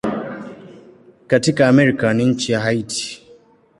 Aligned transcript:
Katika 1.27 1.67
Amerika 1.69 2.13
ni 2.13 2.25
nchi 2.25 2.51
ya 2.51 2.59
Haiti. 2.59 3.27